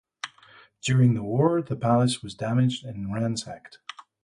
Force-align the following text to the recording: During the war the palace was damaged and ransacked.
During 0.83 1.13
the 1.13 1.21
war 1.21 1.61
the 1.61 1.75
palace 1.75 2.23
was 2.23 2.33
damaged 2.33 2.83
and 2.83 3.13
ransacked. 3.13 3.77